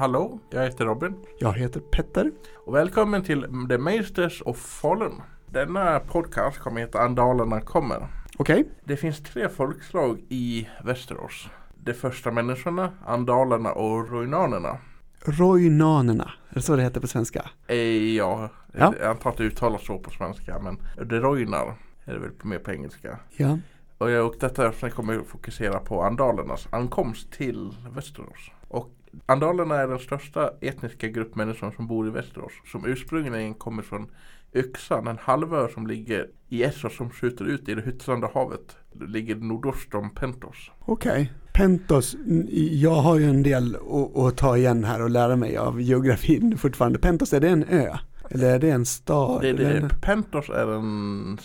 [0.00, 2.32] Hallå, jag heter Robin Jag heter Petter.
[2.66, 5.12] och välkommen till The Meisters of Fallen.
[5.46, 8.06] Denna podcast kommer heta Andalerna kommer.
[8.38, 11.48] Okej, Det finns tre folkslag i Västerås.
[11.74, 14.78] De första människorna, andalerna och ruinanerna.
[15.24, 16.30] Roinanerna.
[16.50, 17.50] Är det så det heter på svenska?
[17.66, 17.76] Eh,
[18.16, 18.94] ja, Ja.
[19.00, 20.78] jag antar att det uttalas så på svenska men
[21.08, 23.18] de roinar är det väl mer på engelska.
[23.36, 23.58] Ja.
[23.98, 28.50] Och, jag, och detta kommer jag fokusera på andalernas ankomst till Västerås.
[28.68, 28.90] Och
[29.26, 32.52] andalerna är den största etniska grupp människor som bor i Västerås.
[32.72, 34.10] Som ursprungligen kommer från
[34.54, 38.76] Yxan, en halvö som ligger i Essos som skjuter ut i det hyttrande havet.
[38.92, 40.70] Det ligger nordost om Pentos.
[40.80, 41.32] Okej.
[41.52, 43.76] Pentos, n- jag har ju en del
[44.14, 46.98] att, ta igen här och lära mig av geografin fortfarande.
[46.98, 47.96] Pentos, är det en ö?
[48.30, 49.42] Eller är det en stad?
[49.42, 51.38] Det, det, en- Pentos är en,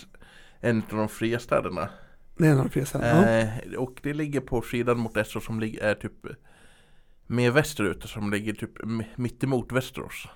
[0.60, 1.88] en av de fria städerna.
[2.38, 3.28] det är en av de ja.
[3.28, 6.12] Eh, och det ligger på sidan mot Essos som är typ
[7.26, 10.28] mer västerut som ligger typ m- mittemot Västerås.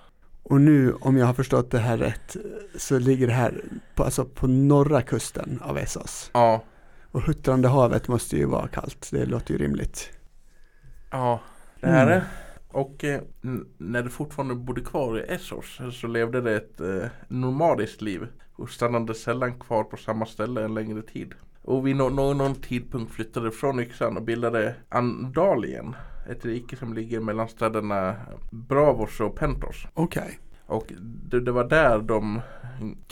[0.43, 2.35] Och nu, om jag har förstått det här rätt,
[2.75, 3.61] så ligger det här
[3.95, 6.31] på, alltså på norra kusten av Essos.
[6.33, 6.63] Ja,
[7.11, 10.09] Och huttrande havet måste ju vara kallt, det låter ju rimligt.
[11.11, 11.39] Ja,
[11.79, 12.09] det är Mm.
[12.09, 12.23] det.
[12.67, 13.21] Och eh,
[13.77, 18.69] när det fortfarande bodde kvar i Essos så levde det ett eh, nomadiskt liv och
[18.69, 21.33] stannade sällan kvar på samma ställe en längre tid.
[21.61, 25.95] Och vid nå- någon tidpunkt flyttade från Yxan och bildade Andalien.
[26.31, 28.15] Ett rike som ligger mellan städerna
[28.51, 29.87] Bravos och Pentos.
[29.93, 30.39] Okej.
[30.65, 32.41] Och det, det var där de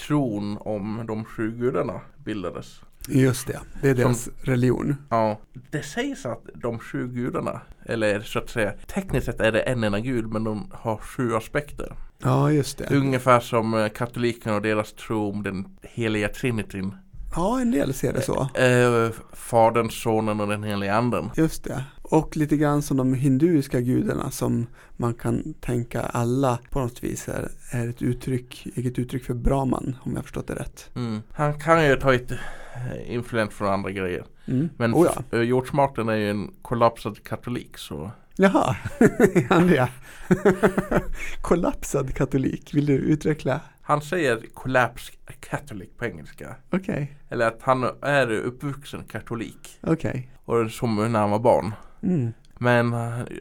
[0.07, 2.81] tron om de sju gudarna bildades.
[3.07, 4.95] Just det, det är deras religion.
[5.09, 5.39] Ja,
[5.71, 9.83] det sägs att de sju gudarna, eller så att säga, tekniskt sett är det en
[9.83, 11.95] enda gud men de har sju aspekter.
[12.23, 12.95] Ja, just det.
[12.95, 16.95] Ungefär som eh, katolikerna och deras tro om den heliga trinitin.
[17.35, 18.41] Ja, en del ser det så.
[18.59, 21.29] Eh, fadern, sonen och den heliga anden.
[21.35, 21.83] Just det.
[22.01, 24.67] Och lite grann som de hinduiska gudarna som
[24.97, 29.95] man kan tänka alla på något vis är, är ett uttryck, eget uttryck för Brahman
[30.01, 30.89] om jag förstått det rätt.
[30.95, 31.21] Mm.
[31.33, 34.25] Han kan ju ta ett eh, influens från andra grejer.
[34.45, 34.69] Mm.
[34.77, 35.13] Men oh ja.
[35.19, 38.75] f- eh, George Martin är ju en kollapsad katolik så Jaha,
[39.49, 39.87] han det?
[41.41, 43.61] Kollapsad katolik, vill du utveckla?
[43.89, 46.55] Han säger collapse catholic på engelska.
[46.71, 49.79] Okej, Eller att han är uppvuxen katolik.
[49.81, 50.31] okej.
[50.45, 51.73] Och som när han var barn.
[52.03, 52.33] Mm.
[52.57, 52.93] Men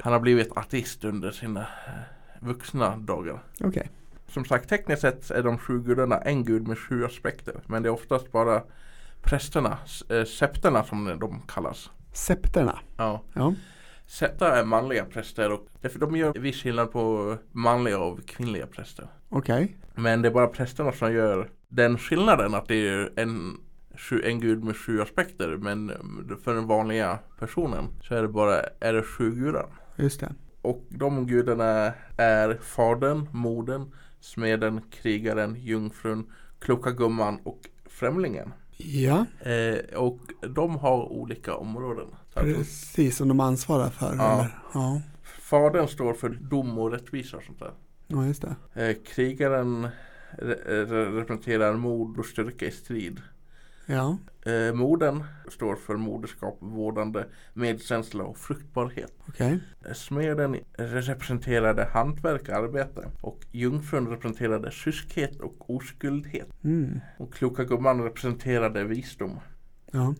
[0.03, 1.67] han har blivit artist under sina eh,
[2.41, 3.43] vuxna dagar.
[3.61, 3.91] Okej,
[4.29, 7.55] Som sagt, tekniskt sett är de sju gudarna en gud med sju aspekter.
[7.67, 8.63] Men det är oftast bara
[9.23, 9.79] prästerna,
[10.11, 11.91] eh, septerna som de kallas.
[12.13, 12.79] septerna.
[12.97, 13.23] Ja.
[13.33, 13.55] Ja,
[14.41, 19.09] Är manliga präster och därför de gör viss skillnad på manliga och kvinnliga präster.
[19.29, 19.77] okej.
[19.95, 23.57] Men det är bara prästerna som gör den skillnaden att det är en,
[24.25, 25.57] en gud med sju aspekter.
[25.57, 25.93] Men
[26.45, 29.67] för den vanliga personen så är det bara är det sju gudar.
[29.97, 30.35] Just det.
[30.63, 38.53] Och de gudarna är fadern, modern, smeden, krigaren, jungfrun, kloka gumman och främlingen.
[38.81, 40.19] Ja, Eh, och
[40.55, 42.06] de har olika områden.
[42.34, 44.15] Precis som de ansvarar för.
[44.16, 44.34] Ja.
[44.34, 44.59] Eller?
[44.75, 45.03] Ja.
[45.41, 47.71] fadern står för dom och rättvisa och sånt där.
[48.06, 48.43] ja, just
[48.75, 48.83] det.
[48.88, 49.88] Eh, krigaren
[50.38, 53.21] re- re- representerar mod och styrka i strid.
[53.91, 59.12] Ja, Eh, modern står för moderskap, vårdande, medkänsla och fruktbarhet.
[59.28, 59.60] okej.
[59.87, 66.49] Eh, Smeden representerade hantverk och arbete och jungfrun representerade kyskhet och oskuldhet.
[66.65, 67.00] Mm.
[67.19, 69.41] Och kloka gumman representerade visdom.
[69.93, 70.15] Ja,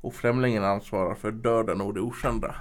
[0.00, 2.54] Och främlingen ansvarar för döden och det okända.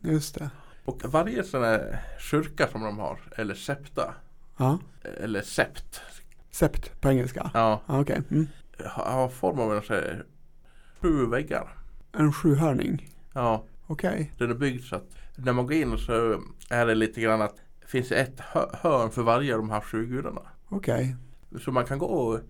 [0.00, 0.50] just det.
[0.84, 4.14] Och varje sån här kyrka som de har, eller septa,
[4.56, 4.78] Ja,
[5.22, 6.00] eller sept,
[6.50, 7.50] sept på engelska.
[7.54, 8.22] ja, Ja, okej.
[8.30, 8.46] Mm.
[8.86, 10.24] Har form av en sån här
[11.00, 11.68] sju väggar.
[12.12, 13.08] En sjuhörning.
[13.32, 14.32] Ja, Okej.
[14.38, 17.56] den är byggd så att när man går in så är det lite grann att
[17.80, 20.40] det finns ett hö- hörn för varje av de här sju gudarna.
[20.68, 21.16] Okej.
[21.60, 22.40] Så man kan gå och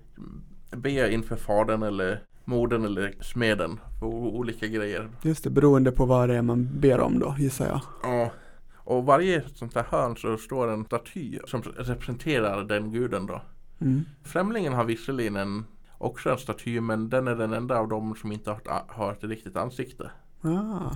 [0.76, 5.08] be inför fadern eller modern eller smeden för o- olika grejer.
[5.22, 7.80] Just det, beroende på vad det är man ber om då, gissar jag.
[8.02, 8.30] Ja.
[8.76, 13.42] Och varje sånt här hörn så står en staty som representerar den guden då.
[13.80, 14.04] Mm.
[14.24, 15.64] Främlingen har visserligen en,
[16.04, 19.12] också en staty men den är den enda av dem som inte har, ett- har
[19.12, 20.10] ett riktigt ansikte.
[20.43, 20.90] Ah,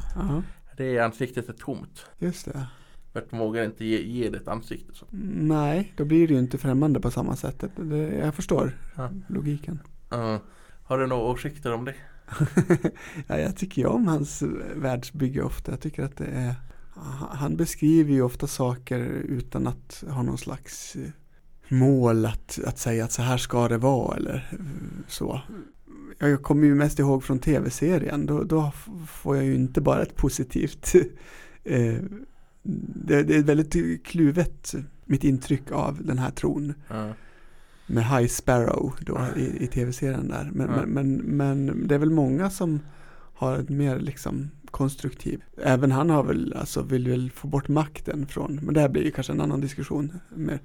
[0.76, 2.06] Det ansiktet är tomt.
[2.18, 2.66] just det.
[3.12, 4.94] För att de vågar inte ge, ge det ett ansikte.
[4.94, 5.06] Så.
[5.10, 7.64] Nej, då blir det ju inte främmande på samma sätt.
[7.76, 9.10] Det, jag förstår Ja.
[9.28, 9.78] logiken.
[10.10, 10.38] Ja.
[10.84, 11.94] har du några åsikter om det?
[13.26, 14.42] ja, jag tycker ju om hans
[14.76, 15.72] världsbygge ofta.
[15.72, 16.54] Jag tycker att det är
[17.30, 18.98] han beskriver ju ofta saker
[19.28, 20.96] utan att ha någon slags
[21.68, 24.50] mål att, att säga att så här ska det vara eller
[25.08, 25.40] så.
[26.18, 28.26] Jag kommer ju mest ihåg från tv-serien.
[28.26, 28.72] Då, då
[29.08, 30.94] får jag ju inte bara ett positivt
[31.64, 31.94] eh,
[32.62, 34.74] det, det är väldigt kluvet
[35.04, 37.12] mitt intryck av den här tron Ja.
[37.86, 40.50] med High Sparrow då i, i tv-serien där.
[40.52, 40.86] Men, Ja.
[40.86, 42.80] men, men, men det är väl många som
[43.34, 45.42] har ett mer liksom konstruktiv.
[45.62, 49.02] Även han har väl, alltså vill väl få bort makten från, men det här blir
[49.04, 50.12] ju kanske en annan diskussion.
[50.34, 50.60] Mer.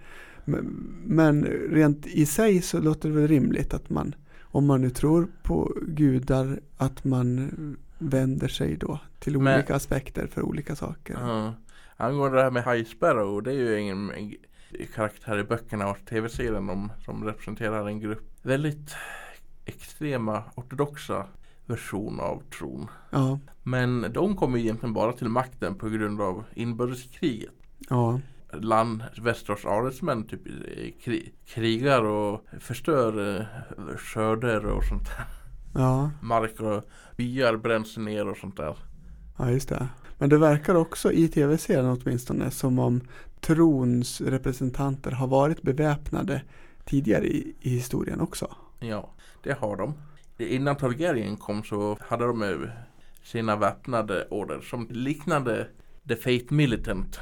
[0.45, 5.27] Men, rent i sig så låter det väl rimligt att man, om man nu tror
[5.43, 7.49] på gudar, att man
[7.97, 11.13] vänder sig då till Men- olika aspekter för olika saker.
[11.19, 11.53] Ja.
[11.97, 14.33] Angående det här med High Sparrow, det är ju en, en
[14.95, 18.95] karaktär i böckerna och tv-serien om, som representerar en grupp väldigt
[19.65, 21.25] extrema ortodoxa
[21.65, 22.87] version av tron.
[23.09, 27.51] Ja, Men de kommer egentligen bara till makten på grund av inbördeskriget.
[27.89, 28.19] ja,
[28.53, 30.41] Land, Västerås adelsmän typ
[31.03, 35.25] kri, krigar och förstör eh, skörder och sånt där.
[35.81, 36.83] ja, Mark och
[37.17, 38.75] byar bränns ner och sånt där.
[39.37, 39.87] ja, just det.
[40.17, 43.01] Men det verkar också i tv-serien åtminstone som om
[43.39, 46.41] trons representanter har varit beväpnade
[46.85, 48.55] tidigare i, i historien också.
[48.79, 49.13] Ja,
[49.43, 49.93] det har de.
[50.37, 52.67] Innan Targaryen kom så hade de
[53.23, 55.67] sina väpnade order som liknande
[56.07, 57.19] The Fate Militant.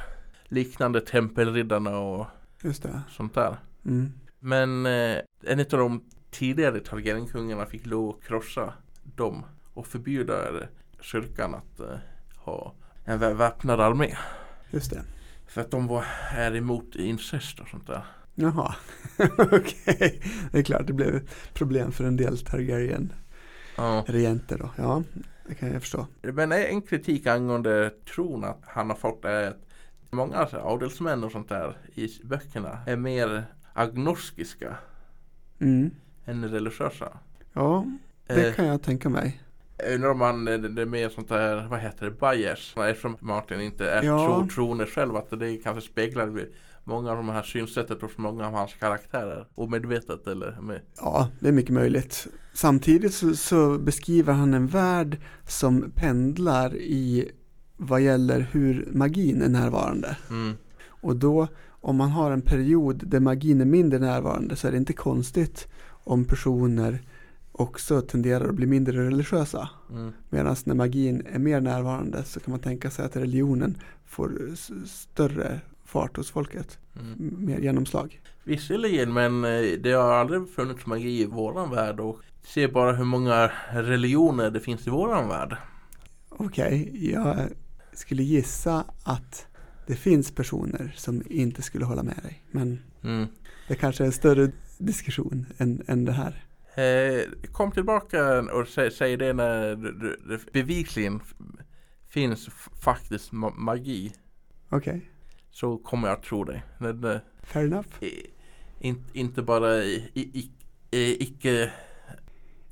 [0.50, 2.26] Liknande Tempelriddarna och
[2.64, 3.02] Just det.
[3.10, 3.58] sånt där.
[3.86, 4.12] Mm.
[4.40, 8.74] Men eh, en av de tidigare Targaryenkungarna fick lov att krossa
[9.04, 10.36] dem och förbjuda
[11.02, 11.96] kyrkan att eh,
[12.38, 12.74] ha
[13.06, 14.16] en vä- väpnad armé.
[14.70, 15.02] Just det.
[15.48, 18.06] För att de var, är emot incest och sånt där.
[18.36, 18.76] Jaha,
[19.38, 20.22] okej.
[20.52, 24.72] Det är klart det blev problem för en del Targaryen-regenter Ja.
[24.78, 24.84] då.
[24.84, 25.04] Ja,
[25.48, 26.08] det kan jag förstå.
[26.22, 29.69] Men en kritik angående tron att han har fått är att
[30.12, 34.76] många alltså, adelsmän och sånt där i böckerna är mer agnostiska
[35.62, 35.92] Mm.
[36.26, 37.18] än religiösa.
[37.54, 37.86] Ja,
[38.28, 39.42] det Eh, kan jag tänka mig.
[39.78, 42.74] Jag undrar om man, det, det är mer sånt där, vad heter det, bias.
[42.78, 44.26] Eftersom Martin inte är Ja.
[44.26, 46.46] tro, troende själv att det kanske speglar
[46.84, 49.48] många av de här synsättet hos många av hans karaktärer.
[49.56, 50.82] Omedvetet eller med.
[50.98, 52.28] Ja, det är mycket möjligt.
[52.54, 55.18] Samtidigt så, så beskriver han en värld
[55.48, 57.32] som pendlar i
[57.82, 60.18] vad gäller hur magin är närvarande.
[60.30, 60.54] Mm.
[60.88, 64.78] Och då, om man har en period där magin är mindre närvarande så är det
[64.78, 67.02] inte konstigt om personer
[67.52, 69.70] också tenderar att bli mindre religiösa.
[69.92, 70.12] Mm.
[70.30, 74.32] Medan när magin är mer närvarande så kan man tänka sig att religionen får
[74.86, 77.36] större fart hos folket, Mm.
[77.46, 78.22] mer genomslag.
[78.44, 83.06] Visserligen men eh, det har aldrig funnits magi i våran värld och se bara hur
[83.06, 85.58] många religioner det finns i våran värld.
[86.30, 87.36] Okej, jag
[88.00, 89.48] skulle gissa att
[89.88, 92.44] det finns personer som inte skulle hålla med dig.
[92.52, 93.28] Men Mm.
[93.68, 96.44] det kanske är en större diskussion än, än det här.
[96.76, 101.20] Eh, kom tillbaka och sä, säg det när det, bevisligen
[102.10, 102.50] finns
[102.82, 104.14] faktiskt ma- magi.
[104.70, 105.10] Okej,
[105.52, 106.64] Så kommer jag att tro dig.
[106.80, 107.88] Det, fair enough.
[108.80, 110.52] in, inte bara i, i, i,
[110.98, 111.72] i, icke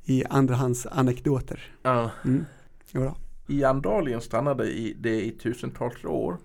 [0.04, 1.60] I andrahands anekdoter.
[1.82, 2.10] ja.
[2.24, 2.44] Mm.
[3.48, 6.36] I Andalien stannade i, det i tusentals år.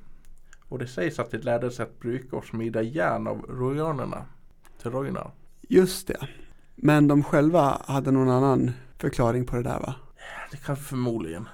[0.70, 4.26] Och det sägs att det lärde sig att bruka och smida järn av rojanerna.
[4.82, 5.32] Trojaner.
[5.62, 6.28] Just det.
[6.76, 9.96] Men de själva hade någon annan förklaring på det där va?
[10.52, 11.48] Det kan förmodligen.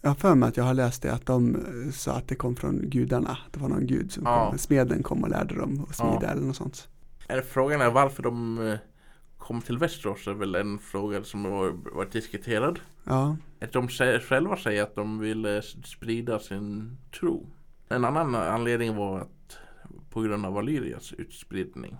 [0.00, 2.34] Jag har för mig att jag har läst det att de eh, sa att det
[2.34, 3.38] kom från gudarna.
[3.50, 4.48] Det var någon gud som Ja.
[4.50, 6.28] kom, smeden kom och lärde dem att smida Ja.
[6.28, 6.88] eller något sånt.
[7.28, 8.78] Är Frågan är varför de eh,
[9.46, 12.80] kom till Västerås är väl en fråga som har varit diskuterad.
[13.04, 17.46] Ja, Att de själva säger att de ville s- sprida sin tro.
[17.88, 19.56] En annan anledning var att
[20.10, 21.96] på grund av Valyrias utspridning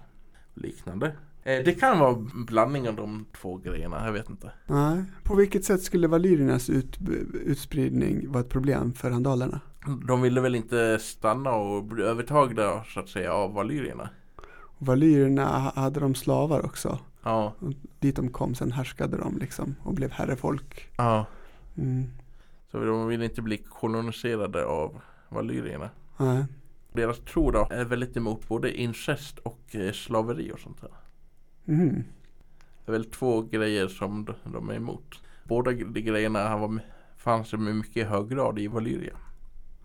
[0.55, 1.07] och liknande.
[1.43, 4.51] Eh, Det kan vara en blandning av de två grejerna, jag vet inte.
[4.67, 5.05] nej.
[5.23, 6.99] På vilket sätt skulle valyriernas ut,
[7.45, 9.61] utspridning vara ett problem för andalerna?
[10.09, 14.11] De ville väl inte stanna och bli övertagna så att säga av valyrierna.
[14.79, 16.99] Valyrierna hade de slavar också.
[17.27, 20.89] Ja, Och dit de kom sen härskade de liksom och blev herrefolk.
[20.97, 21.27] ja.
[21.79, 22.05] Mm.
[22.71, 25.91] Så de ville inte bli koloniserade av valyrierna.
[26.17, 26.45] Nej.
[26.93, 30.91] Deras tro då är väldigt emot både incest och eh, slaveri och sånt där.
[31.65, 32.05] Mhm.
[32.85, 35.21] Det är väl två grejer som de, är emot.
[35.45, 36.81] Båda de grejerna var,
[37.17, 39.17] fanns i mycket hög grad i Valyria.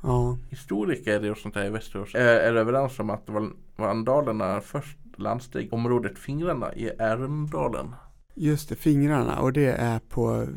[0.03, 3.29] Ja, Historiker och sånt där i Västerås är, är överens om att
[3.75, 7.95] vandalerna först landsteg området Fingrarna i Ärendalen.
[8.35, 10.47] just det, fingrarna och det är på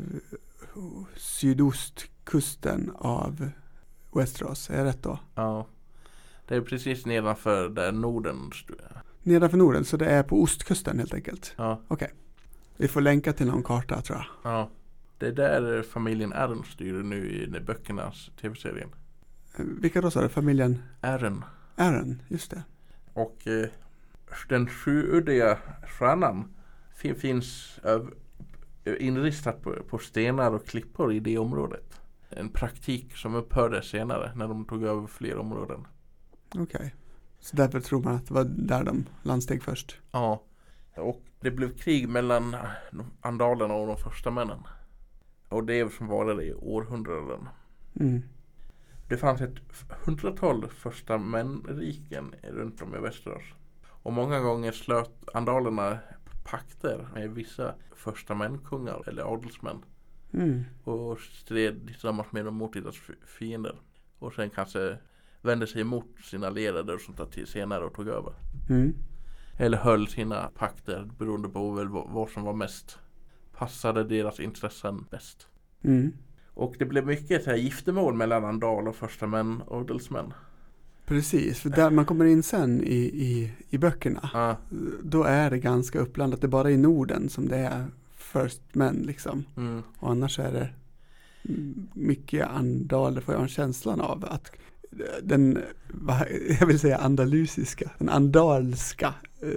[1.55, 3.49] sydostkusten av
[4.15, 5.19] Westeros, är jag rätt då?
[5.35, 5.67] Ja.
[6.47, 8.51] Det är precis nedanför där Norden
[9.23, 11.53] Nedanför Norden, så det är på ostkusten helt enkelt.
[11.57, 11.81] Ja,
[12.77, 14.51] Vi får länka till någon karta tror jag.
[14.51, 14.69] ja.
[15.17, 18.89] Det är där familjen Ern styr nu i böckernas tv-serien.
[19.57, 20.29] Eh, Vilka då sa du?
[20.29, 21.43] Familjen Aaron.
[21.75, 22.63] Aaron, just det.
[23.13, 23.69] Och eh,
[24.49, 26.55] den sjuuddiga stjärnan
[26.95, 27.79] fin- finns
[28.99, 32.01] inristad på, på stenar och klippor i det området.
[32.29, 35.87] En praktik som upphörde senare när de tog över fler områden.
[36.55, 36.95] Okej.
[37.39, 39.97] Så därför tror man att det var där de landsteg först.
[40.11, 40.43] Ja.
[40.95, 42.55] Och det blev krig mellan
[43.21, 44.59] andalerna och de första männen.
[45.49, 47.49] Och det som varade i århundraden.
[47.99, 48.21] Mm.
[49.09, 49.55] Det fanns ett
[50.05, 53.43] hundratal första män-riken runt om i Västerås.
[54.05, 55.99] Och många gånger slöt andalerna
[56.43, 59.85] pakter med vissa första män-kungar eller adelsmän.
[60.33, 60.63] Mm.
[60.83, 63.75] Och stred tillsammans med de mot deras fi- fiender.
[64.19, 64.97] Och sen kanske
[65.41, 68.33] vände sig emot sina allierade och sånt där till senare och tog över.
[68.69, 68.93] Mm.
[69.57, 72.99] Eller höll sina pakter beroende på väl vad, vad som var mest
[73.57, 75.47] passade deras intressen bäst.
[75.83, 76.13] Mm.
[76.47, 80.33] Och det blev mycket så här giftermål mellan andal och första män och adelsmän.
[81.05, 84.57] Precis, för där man kommer in sen i, i, i böckerna, Ja,
[85.03, 86.41] då är det ganska uppblandat.
[86.41, 87.85] Det är bara i Norden som det är
[88.15, 89.43] first men liksom.
[89.57, 90.69] mm, Och annars är det
[91.93, 94.25] mycket andaler får jag en känslan av.
[94.29, 94.51] Att
[95.23, 95.59] den,
[96.59, 99.49] jag vill säga andalusiska, den andalska, eh,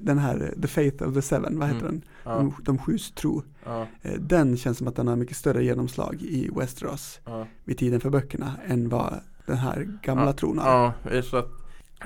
[0.00, 1.90] den här The Faith of the Seven, vad heter Mm.
[2.00, 2.02] den?
[2.24, 3.42] ja, De, de sjus tro.
[3.64, 7.46] ja, Eh, Den känns som att den har mycket större genomslag i Westeros ja.
[7.64, 10.56] vid tiden för böckerna än vad den här gamla Ja, tron.
[10.56, 11.48] Ja, så att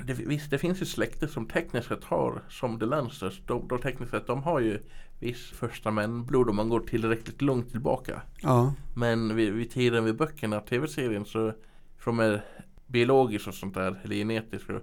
[0.05, 3.79] det, visst, det finns ju släkter som tekniskt sett har, som The Lancers, de, de
[3.81, 4.79] tekniskt sett, de har ju
[5.19, 8.21] viss första män-blod om man går tillräckligt långt tillbaka.
[8.41, 11.53] Ja, Men vid, vid tiden vid böckerna, tv-serien, så
[11.97, 12.45] från är
[12.87, 14.81] biologiskt och sånt där, eller genetiskt och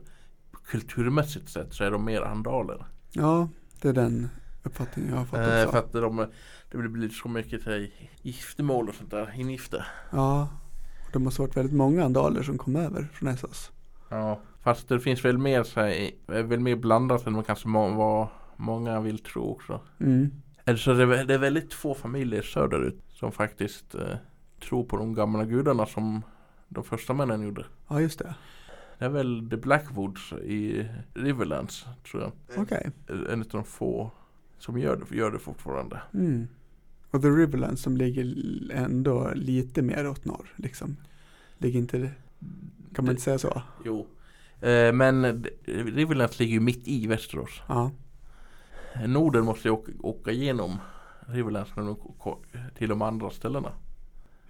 [0.64, 2.86] kulturmässigt sett så är de mer andaler.
[3.12, 3.48] ja,
[3.80, 4.28] det är den
[4.62, 5.70] uppfattningen jag har fått Eh, också.
[5.70, 6.26] för att de,
[6.70, 7.90] det blir så mycket här,
[8.22, 9.84] giftermål och sånt där, ingifte.
[10.10, 10.48] Ja,
[11.16, 13.72] och de har varit väldigt många andaler som kom över från Essos.
[14.08, 17.68] Ja, fast det finns väl mer så här, är väl mer blandat än vad kanske
[17.68, 19.80] må, vad många vill tro också.
[20.00, 20.30] Mm.
[20.64, 24.16] Eller så det, är- det är väldigt få familjer söderut som faktiskt eh,
[24.68, 26.22] tror på de gamla gudarna som
[26.68, 27.66] de första männen gjorde.
[27.88, 28.34] Ja, just det.
[28.98, 32.32] Det är väl The Blackwoods i Riverlands tror jag.
[32.62, 32.90] Okej.
[33.30, 34.10] En av de få
[34.58, 36.00] som gör det, gör det fortfarande.
[36.14, 36.48] Mm.
[37.14, 38.34] Och The Riverlands som ligger
[38.72, 40.96] ändå lite mer åt norr, liksom.
[41.58, 42.10] Ligger inte,
[42.94, 43.62] kan man inte säga så?
[43.84, 44.06] Jo.
[44.60, 47.62] Eh, men Riverlands ligger ju mitt i Västerås.
[47.68, 47.90] Ja,
[49.06, 50.76] Norden måste ju åka, åka igenom
[51.26, 51.70] Riverlands
[52.78, 53.72] till de andra ställena.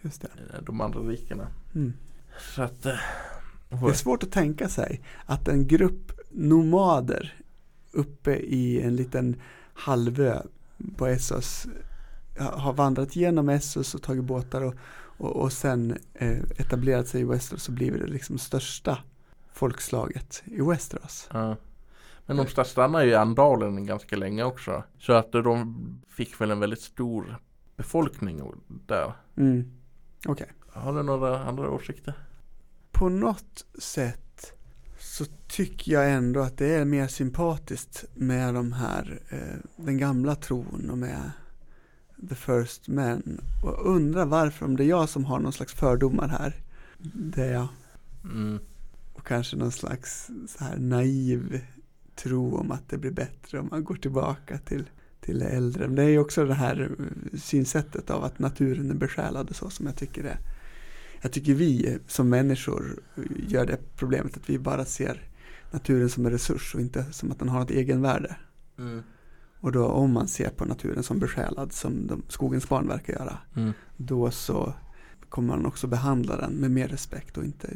[0.03, 0.29] just det.
[0.55, 1.47] eh, De andra rikena.
[1.75, 1.93] Mm.
[2.55, 2.95] Så att eh,
[3.69, 7.35] Det är svårt att tänka sig att en grupp nomader
[7.93, 9.37] uppe i en liten
[9.75, 10.43] halvö
[10.97, 11.67] på Essos
[12.39, 14.75] har vandrat genom Essos och tagit båtar och,
[15.17, 18.99] och, och sen eh, etablerat sig i Westeros och blivit det liksom största
[19.53, 21.29] folkslaget i Westeros.
[21.33, 21.57] Ja.
[22.27, 24.85] Men de sta- stannade ju i Andalen ganska länge också.
[24.99, 25.77] Så att de
[26.09, 27.39] fick väl en väldigt stor
[27.77, 28.43] befolkning
[28.87, 29.13] där.
[29.37, 29.73] Mm.
[30.27, 30.53] Okej.
[30.69, 32.15] Har du några andra åsikter?
[32.93, 34.53] På något sätt
[34.99, 40.35] så tycker jag ändå att det är mer sympatiskt med de här, eh, den gamla
[40.35, 41.31] tron och med
[42.29, 43.41] The First Men.
[43.63, 46.55] Och undrar varför, om det är jag som har någon slags fördomar här.
[47.15, 47.69] Det är jag.
[48.25, 48.59] Mm.
[49.13, 51.61] Och kanske någon slags så här naiv
[52.15, 54.91] tro om att det blir bättre om man går tillbaka till,
[55.21, 55.87] till det äldre.
[55.87, 59.57] Men det är ju också det här eh, synsättet av att naturen är besjälad och
[59.57, 60.39] så som jag tycker är.
[61.23, 62.99] Jag tycker vi som människor
[63.49, 65.29] gör det problemet att vi bara ser
[65.71, 68.37] naturen som en resurs och inte som att den har ett egenvärde.
[68.79, 69.03] Mm.
[69.65, 73.39] Och då om man ser på naturen som besjälad som de, skogens barn verkar göra,
[73.55, 73.73] Mm.
[73.97, 74.75] då så
[75.29, 77.69] kommer man också behandla den med mer respekt och inte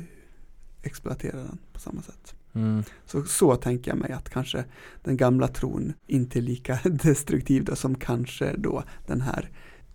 [0.82, 2.34] exploatera den på samma sätt.
[2.52, 2.82] Mm.
[3.06, 4.64] Så, så tänker jag mig att kanske
[5.04, 9.50] den gamla tron inte är lika destruktiv då som kanske då den här,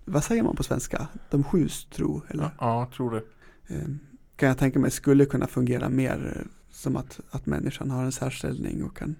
[0.05, 1.07] vad säger man på svenska?
[1.29, 2.43] De sjus tro, eller?
[2.43, 3.23] Ja, ja, jag tror det.
[3.75, 3.87] Eh,
[4.35, 8.83] kan jag tänka mig skulle kunna fungera mer som att, att människan har en särställning
[8.83, 9.15] och kan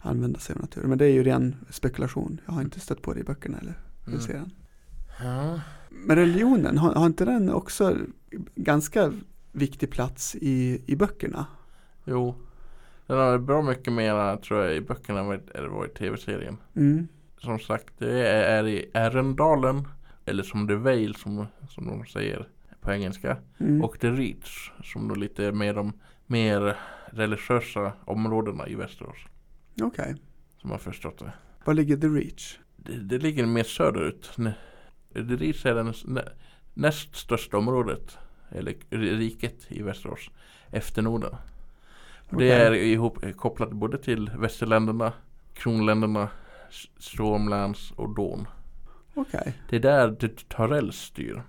[0.00, 0.88] använda sig av naturen.
[0.88, 2.40] Men det är ju ren spekulation.
[2.46, 3.74] Jag har inte stött på det i böckerna eller
[4.06, 4.20] Mm.
[4.20, 4.50] serien.
[5.22, 5.60] Ja.
[5.90, 7.96] Men religionen, har, har inte den också
[8.54, 9.12] ganska
[9.52, 11.46] viktig plats i, i böckerna?
[12.04, 12.34] Jo.
[13.06, 16.56] Den har bra mycket mer tror jag i böckerna än vad det var i tv-serien.
[16.76, 17.08] Mm.
[17.38, 19.88] Som sagt, det är, är i Ärendalen.
[20.24, 22.48] Eller som The Vale som, som de säger
[22.80, 23.36] på engelska.
[23.58, 23.84] Mm.
[23.84, 25.92] Och The Reach som då lite mer de
[26.26, 26.76] mer
[27.06, 29.16] religiösa områdena i Västerås.
[29.82, 30.14] Okej.
[30.60, 31.32] Som har förstått det.
[31.64, 32.58] Var ligger The Reach?
[32.76, 34.30] Det, det ligger mer söderut.
[35.14, 36.28] The Reach är den nä-
[36.74, 38.18] näst största området
[38.50, 38.74] eller
[39.18, 40.30] riket i Västerås,
[40.70, 41.34] efter Norden.
[42.30, 42.50] Det Okej.
[42.50, 45.12] är ihop, kopplat både till Västerländerna,
[45.54, 46.28] Kronländerna,
[46.70, 48.46] S- Stormlands och Don.
[49.14, 51.42] Okej, Det är där D- Tarell styr.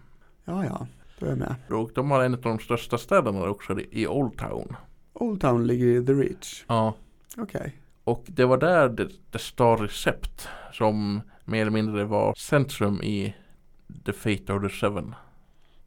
[0.46, 0.88] ja ja,
[1.20, 1.56] då är jag med.
[1.70, 4.76] Och de har en av de största städerna också i Old Town.
[5.14, 6.64] Old Town ligger i The Reach.
[6.68, 6.94] Ja.
[7.38, 7.82] Okej.
[8.10, 13.36] Och det var där det, det Star Recept som mer eller mindre var centrum i
[14.06, 15.16] The Fate of the Seven.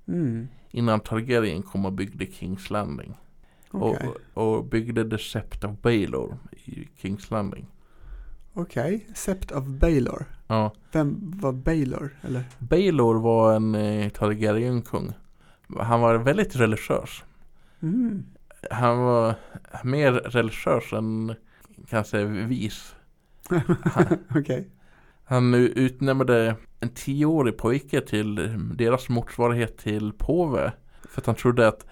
[0.09, 0.49] Mm.
[0.71, 3.15] Innan Targaryen kom och byggde Kings Landing.
[3.71, 4.09] Okej.
[4.35, 7.67] Och, och byggde The Sept of Baelor i Kings Landing.
[8.53, 10.25] Okej, Sept of Baelor.
[10.47, 10.73] Ja.
[10.93, 12.11] Vem var Baelor?
[12.23, 12.45] Eller?
[12.59, 15.13] Baelor var en eh, Targaryen-kung.
[15.79, 17.23] Han var väldigt religiös.
[17.83, 18.25] Mm.
[18.71, 19.35] Han var
[19.85, 21.35] mer religiös än
[21.93, 22.95] kanske vis.
[24.35, 24.69] Okej.
[25.25, 28.35] Han u- utnämnde en tioårig pojke till
[28.77, 30.73] deras motsvarighet till påve.
[31.09, 31.87] För att han trodde att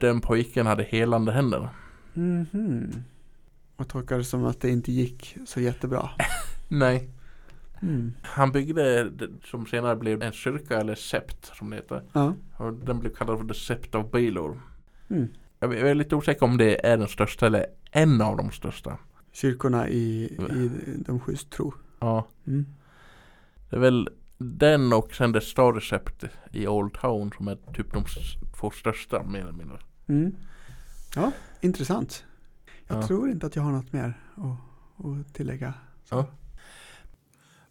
[0.00, 1.68] den pojken hade helande händer.
[2.14, 2.92] Mhm.
[3.76, 6.10] Och tolkar det som att det inte gick så jättebra.
[6.68, 7.10] Nej.
[7.82, 8.12] Mm.
[8.22, 12.02] Han byggde det som senare blev en kyrka eller sept som det heter.
[12.12, 12.34] Ja.
[12.56, 14.60] Och den blev kallad för The Sept of Baelor.
[15.10, 15.28] Mm.
[15.60, 18.98] Jag är lite osäker om det är den största eller en av de största.
[19.36, 20.70] Kyrkorna i, i
[21.06, 21.74] de sju tro.
[21.98, 22.26] Ja.
[22.46, 22.66] Mm.
[23.70, 27.92] Det är väl den och sen det Star Recept i Old Town som är typ
[27.92, 28.04] de
[28.60, 29.78] två största mer eller mindre.
[30.06, 30.36] Mm.
[31.16, 32.24] Ja, intressant.
[32.86, 33.06] Jag Ja.
[33.06, 35.74] tror inte att jag har något mer att, att tillägga.
[36.04, 36.14] Så.
[36.14, 36.26] Ja.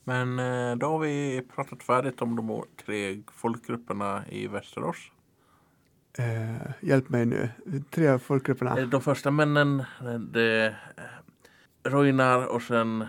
[0.03, 4.97] Men eh, då har vi pratat färdigt om de tre folkgrupperna i Västerås.
[6.17, 7.49] Eh, hjälp mig nu.
[7.91, 8.77] Tre folkgrupperna.
[8.79, 10.75] Eh, De första männen, eh, det
[11.85, 13.05] Roinar och sen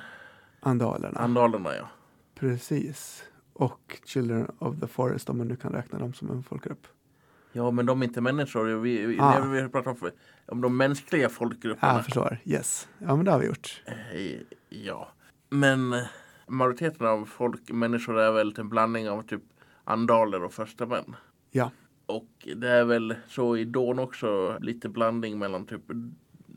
[0.60, 1.20] Andalerna.
[1.20, 1.88] Andalerna ja.
[2.34, 3.24] Precis.
[3.52, 6.86] Och Children of the Forest om man nu kan räkna dem som en folkgrupp.
[7.52, 8.64] Ja men de är inte människor.
[8.66, 9.40] Vi, vi, Ah.
[9.40, 10.10] vi pratar om,
[10.46, 11.92] om de mänskliga Ja, folkgrupperna.
[11.94, 12.38] jag förstår.
[12.44, 12.88] Yes.
[12.98, 13.82] Ja, men det har vi gjort.
[13.86, 15.08] Eh, Ja.
[15.50, 16.02] Men eh,
[16.48, 19.42] majoriteten av folk, människor är väl en blandning av typ
[19.84, 21.16] andaler och första män.
[21.50, 21.70] Ja.
[22.06, 25.82] Och det är väl så i Dawn också lite blandning mellan typ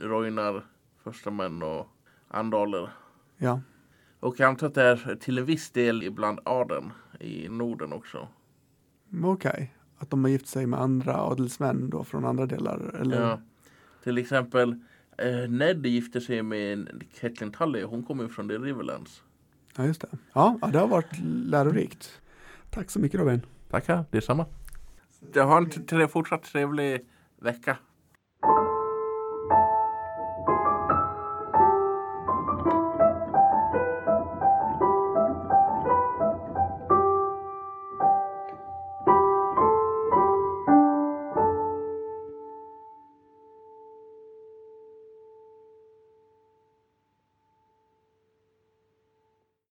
[0.01, 0.65] Roinar,
[1.03, 1.87] första män och
[2.29, 2.89] andaler.
[3.37, 3.61] Ja.
[4.19, 8.27] Och jag antar att det är till en viss del ibland adeln i Norden också.
[9.09, 9.75] Men Okej.
[9.97, 12.95] Att de har gift sig med andra adelsmän då från andra delar.
[13.01, 13.21] Eller?
[13.21, 13.41] Ja.
[14.03, 14.79] Till exempel
[15.17, 17.83] eh, Ned gifte sig med Catelyn Tully.
[17.83, 19.23] Hon kommer ju från The Riverlands.
[19.75, 20.07] ja, just det.
[20.33, 22.21] Ja, ja, det har varit lärorikt.
[22.69, 23.41] Tack så mycket Robin.
[23.69, 24.45] Tackar, detsamma.
[25.33, 27.05] Jag har en fortsatt trevlig
[27.39, 27.77] vecka.